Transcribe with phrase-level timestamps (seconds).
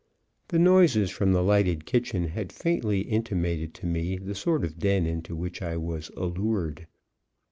[0.47, 5.05] The noises from the lighted kitchen had faintly intimated to me the sort of den
[5.05, 6.87] into which I was allured.